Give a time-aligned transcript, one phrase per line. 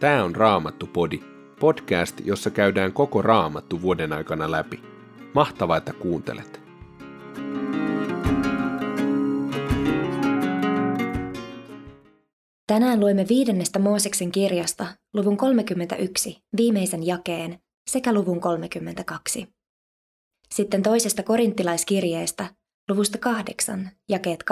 [0.00, 1.20] Tämä on Raamattu-podi,
[1.60, 4.82] podcast, jossa käydään koko Raamattu vuoden aikana läpi.
[5.34, 6.60] Mahtavaa, että kuuntelet!
[12.66, 17.58] Tänään luemme viidennestä Mooseksen kirjasta luvun 31, viimeisen jakeen,
[17.90, 19.48] sekä luvun 32.
[20.54, 22.54] Sitten toisesta korinttilaiskirjeestä,
[22.88, 24.44] luvusta 8, jakeet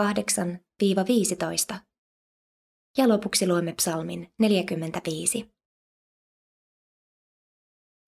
[0.82, 1.74] 8-15
[2.98, 5.54] ja lopuksi luemme psalmin 45.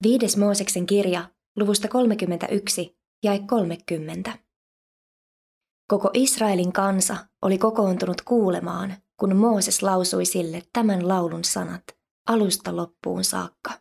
[0.03, 4.39] Viides Mooseksen kirja, luvusta 31, jae 30.
[5.89, 11.83] Koko Israelin kansa oli kokoontunut kuulemaan, kun Mooses lausui sille tämän laulun sanat
[12.27, 13.80] alusta loppuun saakka.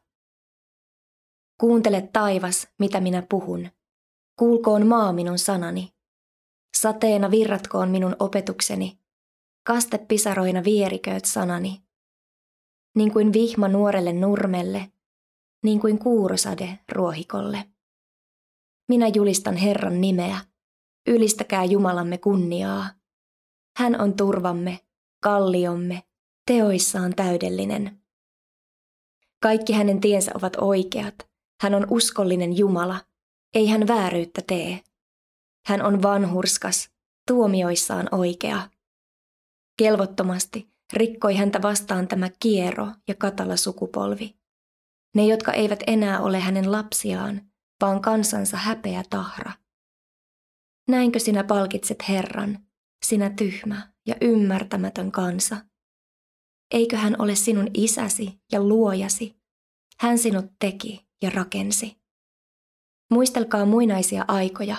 [1.59, 3.69] Kuuntele taivas, mitä minä puhun.
[4.39, 5.93] Kuulkoon maa minun sanani.
[6.77, 9.04] Sateena virratkoon minun opetukseni
[9.67, 11.81] kastepisaroina vierikööt sanani.
[12.95, 14.91] Niin kuin vihma nuorelle nurmelle,
[15.63, 17.65] niin kuin kuurosade ruohikolle.
[18.89, 20.37] Minä julistan Herran nimeä,
[21.07, 22.89] ylistäkää Jumalamme kunniaa.
[23.77, 24.79] Hän on turvamme,
[25.23, 26.03] kalliomme,
[26.47, 28.01] teoissaan täydellinen.
[29.41, 31.15] Kaikki hänen tiensä ovat oikeat.
[31.61, 32.99] Hän on uskollinen Jumala,
[33.53, 34.83] ei hän vääryyttä tee.
[35.67, 36.89] Hän on vanhurskas,
[37.27, 38.74] tuomioissaan oikea.
[39.77, 44.35] Kelvottomasti rikkoi häntä vastaan tämä kiero ja katala sukupolvi.
[45.15, 47.41] Ne, jotka eivät enää ole hänen lapsiaan,
[47.81, 49.51] vaan kansansa häpeä tahra.
[50.87, 52.59] Näinkö sinä palkitset Herran,
[53.05, 55.57] sinä tyhmä ja ymmärtämätön kansa?
[56.71, 59.35] Eikö hän ole sinun isäsi ja luojasi?
[59.99, 61.97] Hän sinut teki ja rakensi.
[63.11, 64.75] Muistelkaa muinaisia aikoja.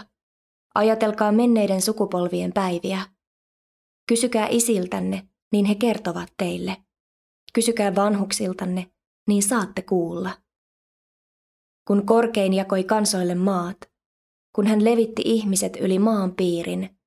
[0.75, 3.07] Ajatelkaa menneiden sukupolvien päiviä–
[4.09, 6.77] Kysykää isiltänne, niin he kertovat teille.
[7.53, 8.91] Kysykää vanhuksiltanne,
[9.29, 10.31] niin saatte kuulla.
[11.89, 13.77] Kun korkein jakoi kansoille maat,
[14.55, 16.99] kun hän levitti ihmiset yli maan piirin,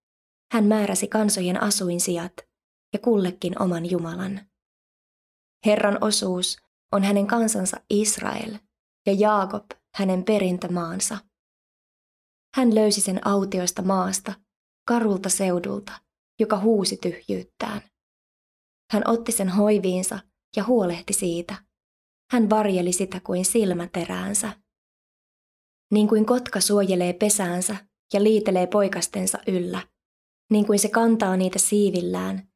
[0.54, 2.34] hän määräsi kansojen asuinsijat
[2.94, 4.42] ja kullekin oman Jumalan.
[5.66, 6.58] Herran osuus
[6.92, 8.58] on hänen kansansa Israel
[9.06, 9.66] ja Jaakob
[9.96, 11.18] hänen perintömaansa.
[12.56, 14.34] Hän löysi sen autioista maasta,
[14.88, 15.92] karulta seudulta–
[16.40, 17.82] joka huusi tyhjyyttään.
[18.92, 20.20] Hän otti sen hoiviinsa
[20.56, 21.56] ja huolehti siitä.
[22.32, 24.54] Hän varjeli sitä kuin silmäteräänsä.
[25.94, 27.76] Niin kuin kotka suojelee pesäänsä
[28.14, 29.88] ja liitelee poikastensa yllä,
[30.52, 32.50] niin kuin se kantaa niitä siivillään,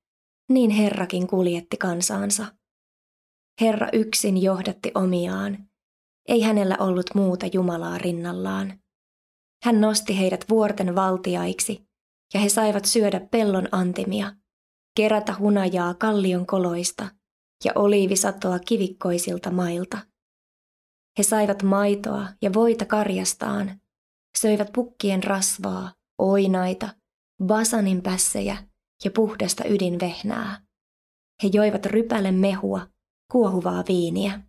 [0.49, 2.45] niin Herrakin kuljetti kansaansa.
[3.61, 5.69] Herra yksin johdatti omiaan,
[6.27, 8.79] ei hänellä ollut muuta Jumalaa rinnallaan.
[9.63, 11.87] Hän nosti heidät vuorten valtiaiksi
[12.33, 14.35] ja he saivat syödä pellon antimia,
[14.97, 17.09] kerätä hunajaa kallion koloista
[17.65, 19.97] ja oliivisatoa kivikkoisilta mailta.
[21.17, 23.81] He saivat maitoa ja voita karjastaan,
[24.37, 26.89] söivät pukkien rasvaa, oinaita,
[27.45, 28.67] basanin pässejä
[29.03, 30.65] ja puhdasta ydinvehnää.
[31.43, 32.87] He joivat rypäle mehua,
[33.31, 34.41] kuohuvaa viiniä.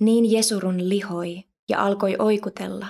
[0.00, 2.86] Niin Jesurun lihoi ja alkoi oikutella,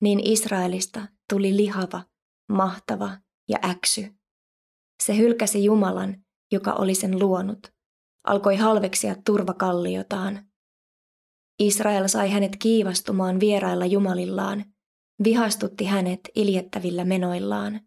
[0.00, 2.02] niin Israelista tuli lihava
[2.48, 3.10] mahtava
[3.48, 4.14] ja äksy.
[5.02, 7.72] Se hylkäsi Jumalan, joka oli sen luonut,
[8.26, 10.46] alkoi halveksia turvakalliotaan.
[11.58, 14.64] Israel sai hänet kiivastumaan vierailla jumalillaan,
[15.24, 17.80] vihastutti hänet iljettävillä menoillaan.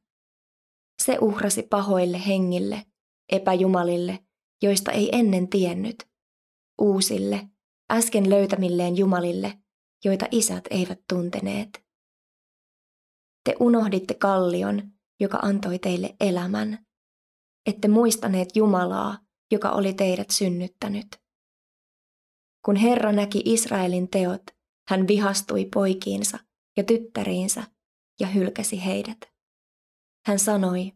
[1.04, 2.86] Se uhrasi pahoille hengille,
[3.32, 4.20] epäjumalille,
[4.62, 6.08] joista ei ennen tiennyt,
[6.82, 7.50] uusille,
[7.92, 9.60] äsken löytämilleen jumalille,
[10.06, 11.89] joita isät eivät tunteneet.
[13.50, 16.86] Te unohditte kallion, joka antoi teille elämän.
[17.66, 19.18] Ette muistaneet Jumalaa,
[19.52, 21.08] joka oli teidät synnyttänyt.
[22.66, 24.42] Kun Herra näki Israelin teot,
[24.90, 26.40] hän vihastui poikiinsa
[26.78, 27.64] ja tyttäriinsä
[28.20, 29.18] ja hylkäsi heidät.
[30.26, 30.92] Hän sanoi,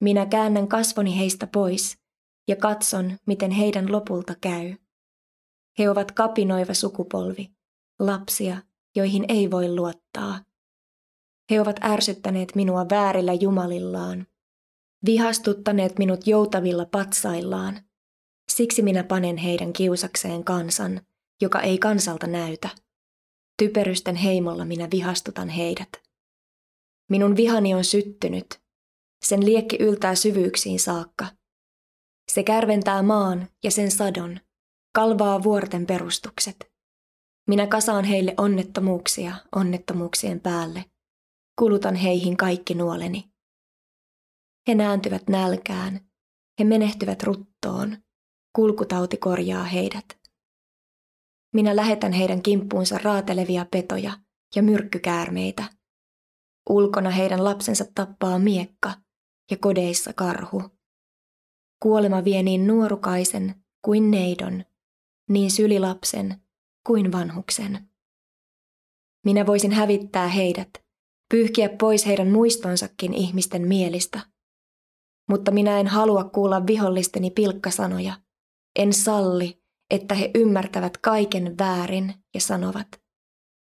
[0.00, 1.98] minä käännän kasvoni heistä pois
[2.48, 4.74] ja katson, miten heidän lopulta käy.
[5.78, 7.50] He ovat kapinoiva sukupolvi,
[7.98, 8.62] lapsia,
[8.96, 10.51] joihin ei voi luottaa.
[11.52, 14.26] He ovat ärsyttäneet minua väärillä jumalillaan,
[15.06, 17.80] vihastuttaneet minut joutavilla patsaillaan.
[18.52, 21.00] Siksi minä panen heidän kiusakseen kansan,
[21.42, 22.68] joka ei kansalta näytä.
[23.58, 25.88] Typerysten heimolla minä vihastutan heidät.
[27.10, 28.60] Minun vihani on syttynyt.
[29.24, 31.26] Sen liekki yltää syvyyksiin saakka.
[32.30, 34.40] Se kärventää maan ja sen sadon,
[34.94, 36.72] kalvaa vuorten perustukset.
[37.48, 40.84] Minä kasaan heille onnettomuuksia onnettomuuksien päälle
[41.58, 43.32] kulutan heihin kaikki nuoleni.
[44.68, 46.00] He nääntyvät nälkään,
[46.58, 47.96] he menehtyvät ruttoon.
[48.56, 50.04] kulkutauti korjaa heidät.
[51.54, 54.12] Minä lähetän heidän kimppuunsa raatelevia petoja
[54.56, 55.64] ja myrkkykäärmeitä.
[56.70, 58.92] Ulkona heidän lapsensa tappaa miekka
[59.50, 60.62] ja kodeissa karhu.
[61.82, 64.64] Kuolema vie niin nuorukaisen kuin neidon,
[65.28, 66.42] niin sylilapsen
[66.86, 67.88] kuin vanhuksen.
[69.24, 70.81] Minä voisin hävittää heidät,
[71.32, 74.20] pyyhkiä pois heidän muistonsakin ihmisten mielistä.
[75.30, 78.20] Mutta minä en halua kuulla vihollisteni pilkkasanoja.
[78.78, 82.86] En salli, että he ymmärtävät kaiken väärin ja sanovat,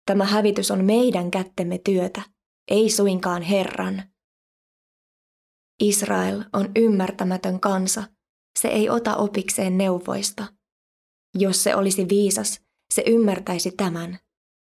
[0.06, 2.22] tämä hävitys on meidän kättemme työtä,
[2.70, 4.02] ei suinkaan Herran.
[5.82, 8.04] Israel on ymmärtämätön kansa,
[8.58, 10.46] se ei ota opikseen neuvoista.
[11.38, 12.60] Jos se olisi viisas,
[12.94, 14.18] se ymmärtäisi tämän,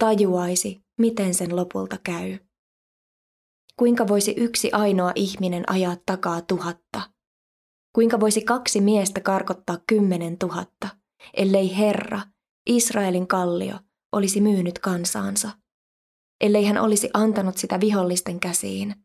[0.04, 2.38] tajuaisi, miten sen lopulta käy.
[3.82, 7.02] Kuinka voisi yksi ainoa ihminen ajaa takaa tuhatta?
[7.96, 10.88] Kuinka voisi kaksi miestä karkottaa kymmenen tuhatta,
[11.34, 12.22] ellei Herra,
[12.66, 13.76] Israelin kallio,
[14.12, 15.50] olisi myynyt kansaansa?
[16.42, 18.96] Ellei hän olisi antanut sitä vihollisten käsiin?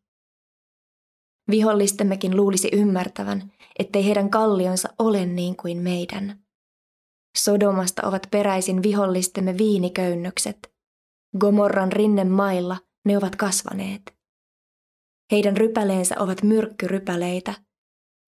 [1.51, 6.41] Vihollistemmekin luulisi ymmärtävän, ettei heidän kallionsa ole niin kuin meidän.
[7.39, 10.73] Sodomasta ovat peräisin vihollistemme viiniköynnökset.
[11.39, 14.16] Gomorran rinnen mailla ne ovat kasvaneet.
[15.33, 17.55] Heidän rypäleensä ovat myrkkyrypäleitä,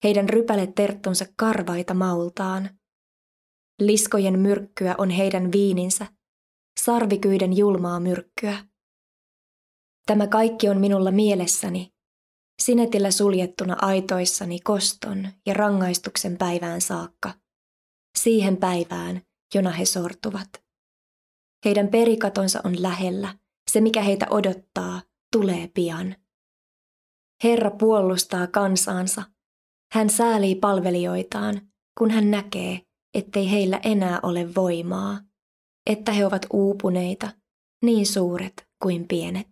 [0.03, 2.69] heidän rypäleterttonsa karvaita maultaan.
[3.81, 6.07] Liskojen myrkkyä on heidän viininsä,
[6.79, 8.65] sarvikyiden julmaa myrkkyä.
[10.05, 11.93] Tämä kaikki on minulla mielessäni,
[12.61, 17.33] sinetillä suljettuna aitoissani koston ja rangaistuksen päivään saakka,
[18.17, 19.21] siihen päivään,
[19.55, 20.49] jona he sortuvat.
[21.65, 23.37] Heidän perikatonsa on lähellä,
[23.71, 25.01] se mikä heitä odottaa,
[25.31, 26.15] tulee pian.
[27.43, 29.23] Herra puolustaa kansaansa.
[29.93, 31.61] Hän säälii palvelijoitaan,
[31.97, 32.81] kun hän näkee,
[33.13, 35.19] ettei heillä enää ole voimaa,
[35.89, 37.31] että he ovat uupuneita,
[37.83, 39.47] niin suuret kuin pienet.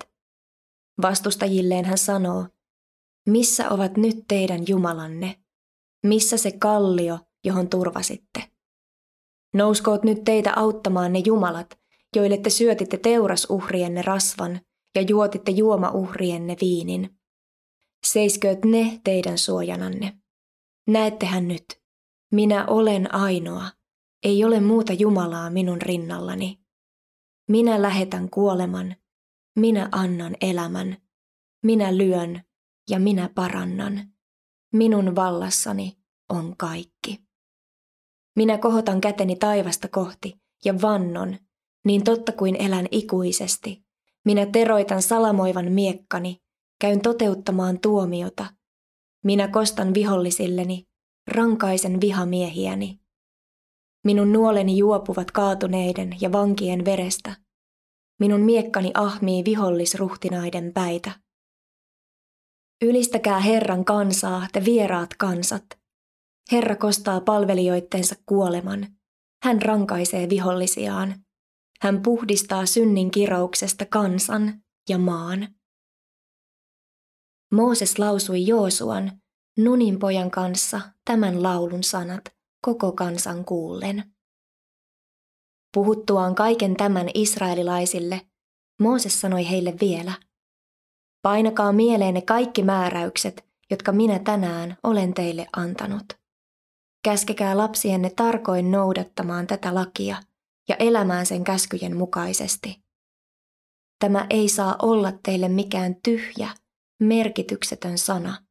[1.01, 2.47] Vastustajilleen hän sanoo,
[3.27, 5.35] missä ovat nyt teidän Jumalanne?
[6.05, 8.43] Missä se kallio, johon turvasitte?
[9.53, 11.79] Nouskoot nyt teitä auttamaan ne jumalat,
[12.15, 14.59] joille te syötitte teurasuhrienne rasvan
[14.95, 17.16] ja juotitte juomauhrienne viinin.
[18.11, 20.17] Seiskööt ne teidän suojananne.
[20.87, 21.65] Näettehän nyt,
[22.31, 23.71] minä olen ainoa,
[24.23, 26.59] ei ole muuta Jumalaa minun rinnallani.
[27.49, 28.95] Minä lähetän kuoleman,
[29.55, 30.97] minä annan elämän,
[31.63, 32.41] minä lyön
[32.89, 34.13] ja minä parannan.
[34.73, 35.97] Minun vallassani
[36.29, 37.21] on kaikki.
[38.35, 41.37] Minä kohotan käteni taivasta kohti ja vannon,
[41.85, 43.85] niin totta kuin elän ikuisesti.
[44.25, 46.46] Minä teroitan salamoivan miekkani,
[46.81, 48.45] käyn toteuttamaan tuomiota.
[49.23, 50.87] Minä kostan vihollisilleni,
[51.27, 52.99] rankaisen vihamiehiäni.
[54.05, 57.35] Minun nuoleni juopuvat kaatuneiden ja vankien verestä.
[58.19, 61.11] Minun miekkani ahmii vihollisruhtinaiden päitä.
[62.81, 65.65] Ylistäkää Herran kansaa, te vieraat kansat.
[66.51, 68.87] Herra kostaa palvelijoittensa kuoleman.
[69.43, 71.15] Hän rankaisee vihollisiaan.
[71.81, 75.47] Hän puhdistaa synnin kirouksesta kansan ja maan.
[77.51, 79.21] Mooses lausui Joosuan,
[79.57, 82.23] Nunin pojan kanssa, tämän laulun sanat
[82.61, 84.13] koko kansan kuullen.
[85.73, 88.21] Puhuttuaan kaiken tämän israelilaisille,
[88.81, 90.13] Mooses sanoi heille vielä–
[91.27, 96.05] Painakaa mieleenne kaikki määräykset, jotka minä tänään olen teille antanut.
[97.03, 100.17] Käskekää lapsienne tarkoin noudattamaan tätä lakia
[100.69, 102.83] ja elämään sen käskyjen mukaisesti.
[103.99, 106.49] Tämä ei saa olla teille mikään tyhjä,
[106.99, 108.45] merkityksetön sana.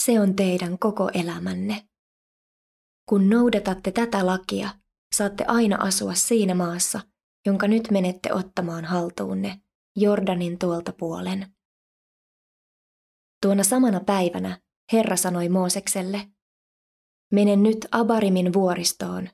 [0.00, 1.88] Se on teidän koko elämänne.
[3.08, 4.70] Kun noudatatte tätä lakia,
[5.14, 7.00] saatte aina asua siinä maassa,
[7.46, 9.60] jonka nyt menette ottamaan haltuunne,
[9.96, 11.54] Jordanin tuolta puolen.
[13.42, 14.60] Tuona samana päivänä
[14.92, 16.28] Herra sanoi Moosekselle,
[17.32, 19.28] Mene nyt Abarimin vuoristoon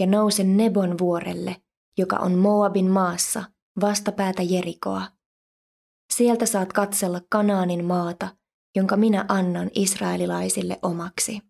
[0.00, 1.62] ja nouse Nebon vuorelle,
[1.98, 3.44] joka on Moabin maassa,
[3.80, 5.06] vastapäätä Jerikoa.
[6.16, 8.36] Sieltä saat katsella Kanaanin maata,
[8.76, 11.40] jonka minä annan israelilaisille omaksi.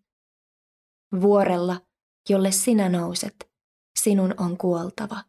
[1.21, 1.81] Vuorella,
[2.29, 3.51] jolle sinä nouset,
[3.99, 5.23] sinun on kuoltava,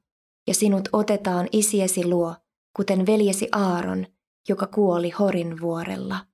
[0.47, 2.37] ja sinut otetaan isiesi luo,
[2.77, 4.07] kuten veljesi Aaron,
[4.49, 6.27] joka kuoli Horin vuorella.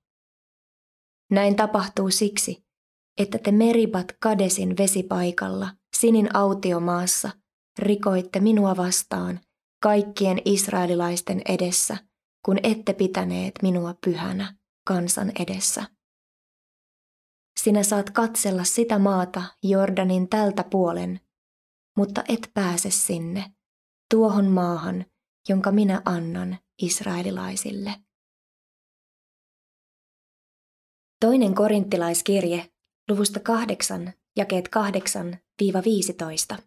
[1.31, 2.65] Näin tapahtuu siksi,
[3.17, 7.29] että te meribat Kadesin vesipaikalla, sinin autiomaassa,
[7.79, 9.39] rikoitte minua vastaan
[9.83, 11.97] kaikkien israelilaisten edessä,
[12.45, 14.55] kun ette pitäneet minua pyhänä
[14.87, 15.83] kansan edessä.
[17.59, 21.19] Sinä saat katsella sitä maata Jordanin tältä puolen,
[21.97, 23.51] mutta et pääse sinne,
[24.11, 25.05] tuohon maahan,
[25.49, 27.93] jonka minä annan israelilaisille.
[31.19, 32.71] Toinen korinttilaiskirje,
[33.09, 34.69] luvusta 8, jakeet
[36.55, 36.61] 8-15.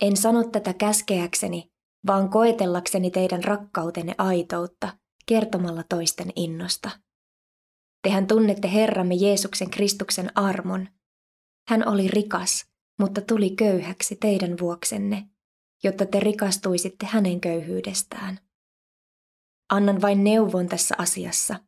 [0.00, 1.72] En sano tätä käskeäkseni,
[2.06, 6.90] vaan koetellakseni teidän rakkautenne aitoutta kertomalla toisten innosta.
[8.02, 10.88] Tehän tunnette Herramme Jeesuksen Kristuksen armon.
[11.68, 12.66] Hän oli rikas,
[12.98, 15.28] mutta tuli köyhäksi teidän vuoksenne,
[15.84, 18.38] jotta te rikastuisitte hänen köyhyydestään.
[19.70, 21.60] Annan vain neuvon tässä asiassa.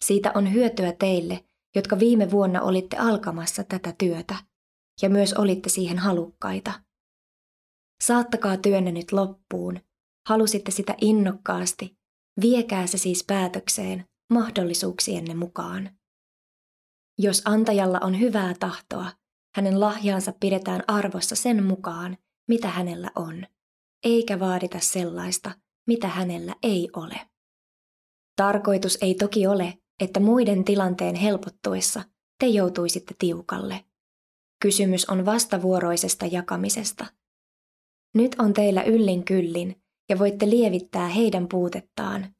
[0.00, 4.36] Siitä on hyötyä teille, jotka viime vuonna olitte alkamassa tätä työtä,
[5.02, 6.72] ja myös olitte siihen halukkaita.
[8.04, 9.80] Saattakaa työnne nyt loppuun.
[10.28, 11.98] Halusitte sitä innokkaasti.
[12.40, 15.90] Viekää se siis päätökseen mahdollisuuksienne mukaan.
[17.18, 19.06] Jos antajalla on hyvää tahtoa,
[19.56, 22.16] hänen lahjaansa pidetään arvossa sen mukaan,
[22.48, 23.46] mitä hänellä on,
[24.04, 25.52] eikä vaadita sellaista,
[25.86, 27.20] mitä hänellä ei ole.
[28.36, 32.02] Tarkoitus ei toki ole, että muiden tilanteen helpottuessa
[32.38, 33.84] te joutuisitte tiukalle.
[34.62, 37.06] Kysymys on vastavuoroisesta jakamisesta.
[38.14, 42.34] Nyt on teillä yllin kyllin ja voitte lievittää heidän puutettaan.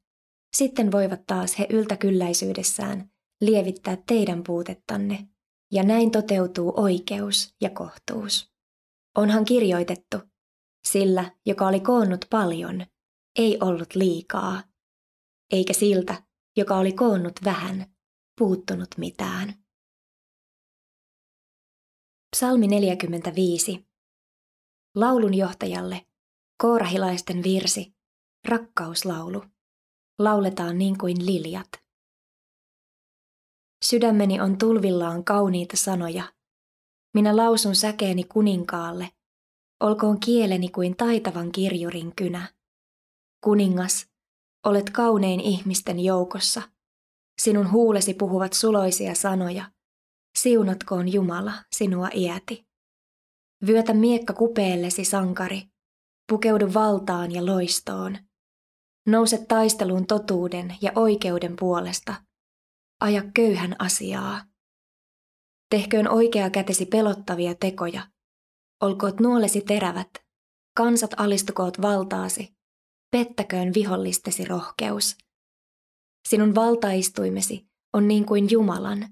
[0.55, 3.11] Sitten voivat taas he yltäkylläisyydessään
[3.41, 5.27] lievittää teidän puutettanne,
[5.71, 8.51] ja näin toteutuu oikeus ja kohtuus.
[9.17, 10.17] Onhan kirjoitettu,
[10.87, 12.85] sillä, joka oli koonnut paljon,
[13.39, 14.63] ei ollut liikaa,
[15.51, 16.23] eikä siltä,
[16.57, 17.85] joka oli koonnut vähän,
[18.39, 19.53] puuttunut mitään.
[22.35, 23.90] Psalmi 45.
[24.95, 26.05] Laulun johtajalle,
[26.57, 27.93] koorahilaisten virsi,
[28.47, 29.43] rakkauslaulu.
[30.19, 31.69] Lauletaan niin kuin liljat.
[33.85, 36.33] Sydämeni on tulvillaan kauniita sanoja.
[37.13, 39.11] Minä lausun säkeeni kuninkaalle,
[39.79, 42.53] olkoon kieleni kuin taitavan kirjurin kynä.
[43.43, 44.11] Kuningas,
[44.65, 46.61] Olet kaunein ihmisten joukossa.
[47.41, 49.71] Sinun huulesi puhuvat suloisia sanoja.
[50.37, 52.70] Siunatkoon Jumala sinua iäti.
[53.67, 55.61] Vyötä miekka kupeellesi sankari.
[56.31, 58.17] Pukeudu valtaan ja loistoon.
[59.07, 62.23] Nouse taisteluun totuuden ja oikeuden puolesta.
[63.01, 64.43] Aja köyhän asiaa.
[65.69, 68.07] Tehköön oikea kätesi pelottavia tekoja.
[68.81, 70.09] Olkoot nuolesi terävät.
[70.77, 72.55] Kansat alistukoot valtaasi
[73.11, 75.17] pettäköön vihollistesi rohkeus.
[76.27, 79.07] Sinun valtaistuimesi on niin kuin Jumalan,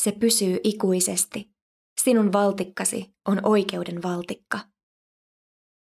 [0.00, 1.50] se pysyy ikuisesti.
[2.00, 4.58] Sinun valtikkasi on oikeuden valtikka.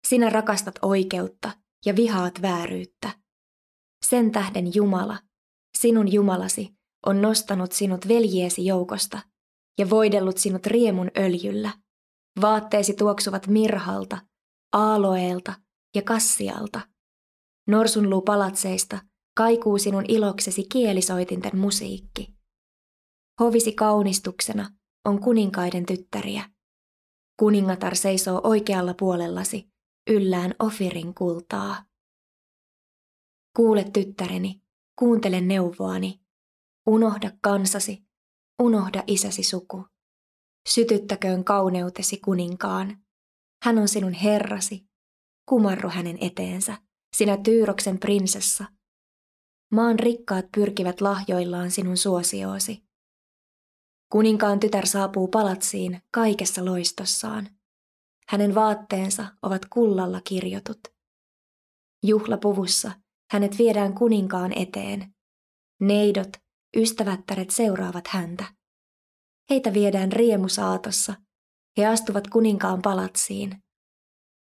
[0.09, 1.51] Sinä rakastat oikeutta
[1.87, 3.11] ja vihaat vääryyttä.
[4.07, 5.19] Sen tähden Jumala,
[5.79, 6.75] sinun Jumalasi,
[7.07, 9.21] on nostanut sinut veljiesi joukosta
[9.79, 11.73] ja voidellut sinut riemun öljyllä.
[12.41, 14.19] Vaatteesi tuoksuvat mirhalta,
[14.73, 15.55] aaloeelta
[15.95, 16.81] ja kassialta–
[17.67, 18.99] Norsunluu palatseista
[19.37, 22.35] kaikuu sinun iloksesi kielisoitinten musiikki.
[23.41, 24.71] Hovisi kaunistuksena
[25.05, 26.51] on kuninkaiden tyttäriä.
[27.37, 29.69] Kuningatar seisoo oikealla puolellasi,
[30.11, 31.85] yllään Ofirin kultaa.
[33.57, 34.63] Kuule tyttäreni,
[34.99, 36.21] kuuntele neuvoani.
[36.87, 38.05] Unohda kansasi,
[38.63, 39.87] unohda isäsi suku.
[40.69, 43.05] Sytyttäköön kauneutesi kuninkaan.
[43.65, 44.87] Hän on sinun herrasi,
[45.49, 46.77] kumarru hänen eteensä
[47.17, 48.65] sinä Tyyroksen prinsessa.
[49.73, 52.84] Maan rikkaat pyrkivät lahjoillaan sinun suosioosi.
[54.15, 57.49] Kuninkaan tytär saapuu palatsiin kaikessa loistossaan.
[58.29, 60.79] Hänen vaatteensa ovat kullalla kirjotut.
[62.03, 62.93] Juhlapuvussa
[63.33, 65.15] hänet viedään kuninkaan eteen.
[65.81, 66.29] Neidot,
[66.77, 68.45] ystävättäret seuraavat häntä.
[69.51, 71.15] Heitä viedään riemusaatossa.
[71.79, 73.63] He astuvat kuninkaan palatsiin.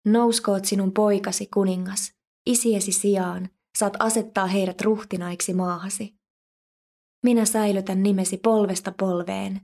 [0.05, 2.12] Nouskoot sinun poikasi, kuningas,
[2.45, 6.15] isiesi sijaan saat asettaa heidät ruhtinaiksi maahasi.
[7.25, 9.62] Minä säilytän nimesi polvesta polveen,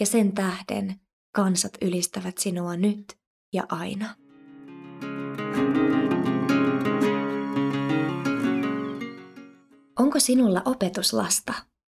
[0.00, 1.00] ja sen tähden
[1.34, 3.18] kansat ylistävät sinua nyt
[3.52, 4.14] ja aina.
[9.98, 11.54] Onko sinulla opetuslasta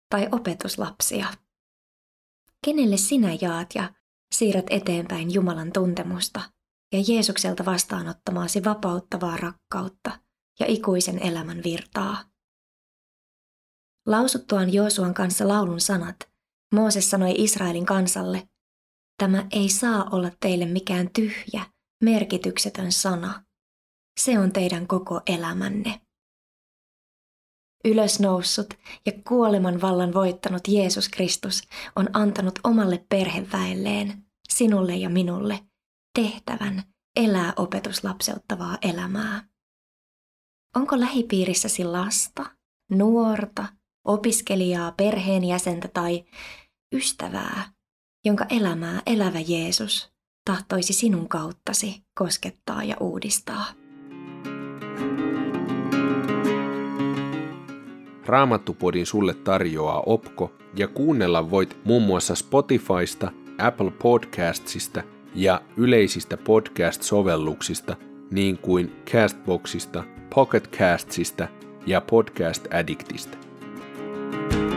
[0.10, 1.28] tai opetuslapsia?
[2.66, 3.94] Kenelle sinä jaat ja
[4.36, 6.42] siirrät eteenpäin Jumalan tuntemusta
[6.94, 10.20] ja Jeesukselta vastaanottamaasi vapauttavaa rakkautta
[10.60, 12.33] ja ikuisen elämän virtaa.
[14.06, 16.16] Lausuttuaan Joosuan kanssa laulun sanat,
[16.74, 18.48] Mooses sanoi Israelin kansalle,
[19.18, 21.66] Tämä ei saa olla teille mikään tyhjä,
[22.04, 23.44] merkityksetön sana.
[24.20, 26.02] Se on teidän koko elämänne.
[27.86, 28.74] ylösnoussut
[29.06, 31.62] ja kuoleman vallan voittanut Jeesus Kristus
[31.96, 35.60] on antanut omalle perheväelleen, sinulle ja minulle,
[36.20, 36.84] tehtävän
[37.16, 39.48] elää opetuslapseuttavaa elämää.
[40.76, 42.46] Onko lähipiirissäsi lasta,
[42.92, 43.68] nuorta,
[44.06, 46.24] opiskelijaa, perheenjäsentä tai
[46.94, 47.64] ystävää,
[48.26, 50.14] jonka elämää elävä Jeesus
[50.46, 53.66] tahtoisi sinun kauttasi koskettaa ja uudistaa?
[58.26, 65.04] Raamattupodin sulle tarjoaa Opko ja kuunnella voit muun muassa Spotifysta, Apple Podcastsista
[65.36, 67.96] ja yleisistä podcast-sovelluksista
[68.32, 70.04] niin kuin Castboxista,
[70.36, 71.48] Pocketcastsista
[71.86, 73.43] ja Podcast Addictista.
[74.34, 74.73] thank you